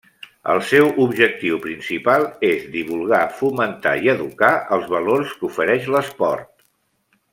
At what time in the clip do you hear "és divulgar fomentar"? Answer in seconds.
2.49-3.93